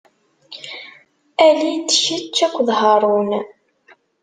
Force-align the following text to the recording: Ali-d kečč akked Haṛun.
Ali-d 1.47 1.89
kečč 2.03 2.37
akked 2.45 2.67
Haṛun. 2.79 3.29